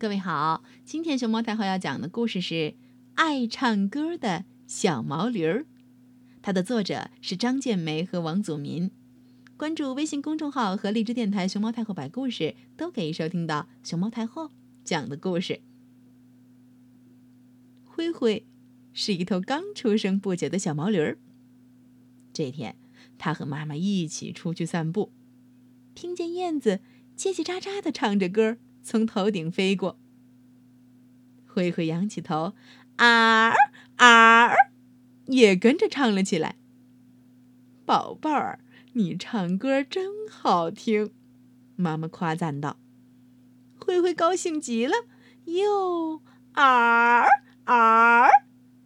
[0.00, 2.54] 各位好，今天熊猫太后要讲的故事是
[3.16, 5.62] 《爱唱歌的小毛驴儿》，
[6.40, 8.92] 它的作者是张建梅和王祖民。
[9.56, 14.52] 关注微信公众号和荔枝电台“熊猫太后摆故事”，都可以收听到熊猫太后
[14.84, 15.62] 讲的故事。
[17.84, 18.46] 灰灰
[18.92, 21.18] 是一头刚出生不久的小毛驴儿。
[22.32, 22.76] 这天，
[23.18, 25.10] 他和妈妈一起出去散步，
[25.96, 26.78] 听见燕子
[27.16, 28.58] 叽叽喳喳的唱着歌。
[28.82, 29.98] 从头顶飞过，
[31.46, 32.54] 灰灰仰起头，
[32.96, 33.52] 啊
[33.96, 34.52] 啊，
[35.26, 36.56] 也跟着唱了起来。
[37.84, 38.60] 宝贝儿，
[38.92, 41.12] 你唱歌真好听，
[41.76, 42.78] 妈妈夸赞道。
[43.78, 44.94] 灰灰高兴极了，
[45.44, 46.22] 又
[46.52, 47.24] 啊
[47.64, 48.28] 啊，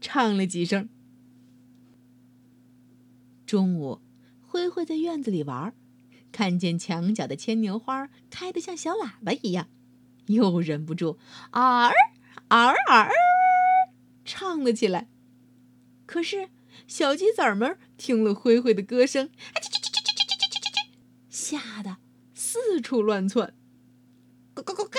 [0.00, 0.88] 唱了几声。
[3.44, 4.00] 中午，
[4.40, 5.74] 灰灰在院子里玩，
[6.34, 9.68] 看见墙角的牵牛花开得像小喇叭一样。
[10.26, 11.16] 又忍不住，
[11.52, 11.94] 啊儿
[12.48, 13.10] 啊儿啊儿，
[14.24, 15.06] 唱了起来。
[16.06, 16.48] 可是
[16.88, 19.30] 小鸡仔们听了灰灰的歌声，
[21.30, 21.98] 吓得
[22.34, 23.54] 四处乱窜。
[24.56, 24.98] 咕咕咕嘎，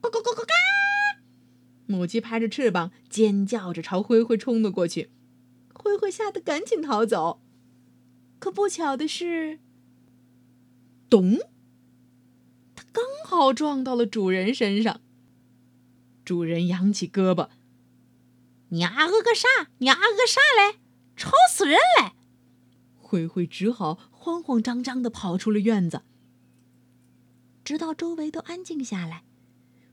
[0.00, 0.54] 咕咕咕咕嘎，
[1.84, 5.10] 母鸡拍着翅膀，尖叫着朝灰灰冲了过去。
[5.74, 7.42] 灰灰吓得赶紧逃走。
[8.38, 9.60] 可不巧的是，
[11.12, 11.36] 咚！
[12.74, 15.02] 它刚好撞到了主人身上。
[16.24, 17.50] 主人扬起胳膊
[18.72, 19.46] ：“你啊个个啥？
[19.76, 20.78] 你啊个啥嘞？
[21.14, 22.12] 吵死人嘞！”
[22.96, 26.00] 灰灰只好慌慌张张的跑出了院子。
[27.62, 29.22] 直到周围都安静下来，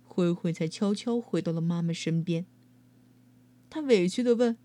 [0.06, 2.46] 灰灰才悄悄回到了妈妈身边。
[3.70, 4.58] 他委屈的问：“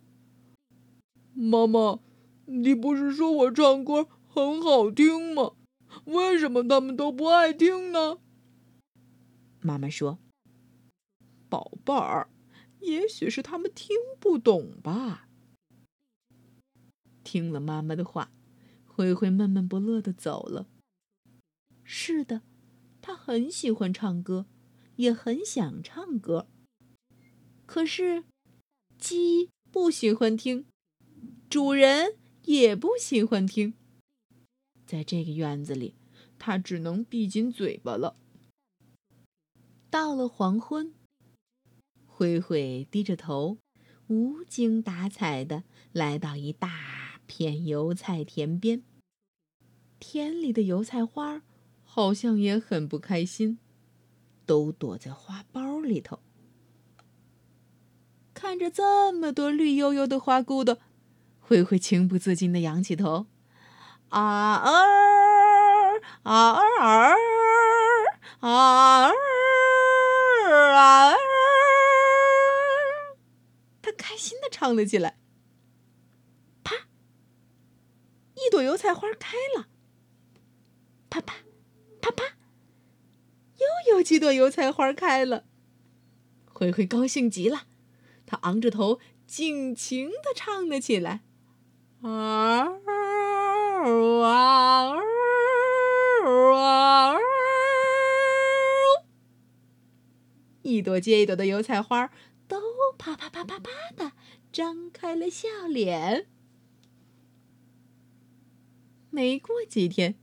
[1.35, 1.99] 妈妈，
[2.47, 5.55] 你不是说我唱歌很好听吗？
[6.05, 8.19] 为什么他们都不爱听呢？”
[9.61, 10.19] 妈妈说
[11.49, 12.29] ：“宝贝儿，
[12.81, 15.29] 也许是他们听不懂吧。”
[17.25, 18.31] 听了妈妈的话，
[18.87, 20.69] 灰灰闷闷不乐的走了。
[21.83, 22.43] 是的，
[23.01, 24.47] 他很喜欢唱歌，
[24.97, 26.47] 也很想唱歌。
[27.67, 28.25] 可是，
[28.99, 30.67] 鸡不喜欢听，
[31.49, 33.75] 主人也不喜欢听。
[34.87, 35.95] 在这个院子里，
[36.39, 38.17] 他只能闭紧嘴巴了。
[39.91, 40.93] 到了黄昏，
[42.07, 43.59] 灰灰低着头，
[44.09, 48.83] 无精打采的来到一大片油菜田边。
[50.01, 51.43] 田里的油菜花
[51.83, 53.59] 好像也很不开心，
[54.45, 56.21] 都躲在花苞里头。
[58.35, 60.79] 看着这么多绿油油的花骨朵，
[61.39, 63.27] 灰灰情不自禁的仰起头，
[64.21, 67.17] 啊儿啊儿啊儿。
[68.41, 69.17] 啊儿！
[73.81, 75.19] 他开心的唱了起来。
[76.63, 76.75] 啪！
[78.35, 79.69] 一朵油菜花开了。
[81.09, 81.37] 啪啪
[82.03, 82.37] 啪啪，
[83.57, 85.45] 又有几朵油菜花开了。
[86.53, 87.63] 灰灰高兴极了，
[88.27, 91.23] 他昂着头，尽情的唱了起来。
[92.03, 92.69] 啊
[94.23, 94.95] 啊！
[100.63, 102.11] 一朵接一朵的油菜花
[102.49, 102.59] 都
[102.97, 104.13] 啪啪啪啪啪的
[104.51, 106.27] 张开了笑脸。
[109.11, 110.17] 没过几天，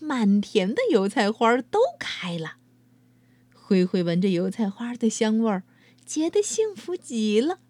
[0.00, 2.56] 满田的油菜花都开了。
[3.54, 5.62] 灰灰闻着油菜花的香味儿，
[6.04, 7.60] 觉得幸福极了。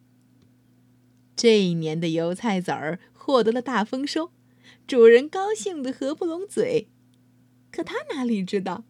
[1.37, 4.31] 这一年的油菜籽儿获得了大丰收，
[4.87, 6.89] 主人高兴的合不拢嘴。
[7.71, 8.85] 可他哪里知道，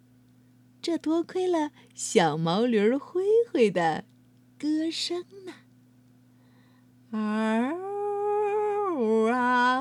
[0.81, 4.05] 这多亏了小毛驴灰灰的
[4.59, 5.53] 歌声呢。
[7.11, 7.19] 嗷
[9.33, 9.80] 啊！